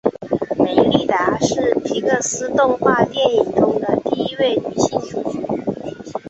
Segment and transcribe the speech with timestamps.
[0.57, 6.19] 梅莉达是皮克斯动画电影中的第一位女性主角。